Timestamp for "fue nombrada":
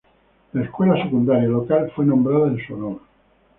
1.95-2.47